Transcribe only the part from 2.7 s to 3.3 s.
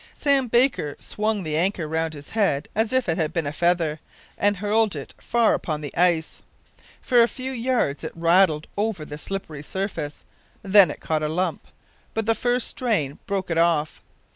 as if it